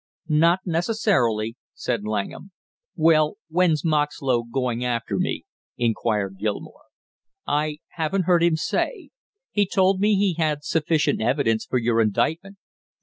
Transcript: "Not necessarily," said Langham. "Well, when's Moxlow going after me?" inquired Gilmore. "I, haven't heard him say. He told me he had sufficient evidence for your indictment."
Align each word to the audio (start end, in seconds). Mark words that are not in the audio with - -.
"Not 0.27 0.61
necessarily," 0.65 1.57
said 1.75 2.05
Langham. 2.05 2.49
"Well, 2.95 3.35
when's 3.49 3.85
Moxlow 3.85 4.41
going 4.51 4.83
after 4.83 5.19
me?" 5.19 5.43
inquired 5.77 6.39
Gilmore. 6.39 6.85
"I, 7.45 7.77
haven't 7.89 8.23
heard 8.23 8.41
him 8.41 8.55
say. 8.55 9.11
He 9.51 9.67
told 9.67 9.99
me 9.99 10.15
he 10.15 10.33
had 10.39 10.63
sufficient 10.63 11.21
evidence 11.21 11.65
for 11.67 11.77
your 11.77 12.01
indictment." 12.01 12.57